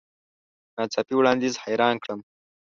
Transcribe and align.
نا 0.75 0.83
څاپي 0.93 1.13
وړاندیز 1.17 1.53
حیران 1.63 1.95
کړم. 2.03 2.19